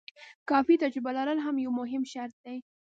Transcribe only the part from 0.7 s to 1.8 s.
تجربه لرل هم یو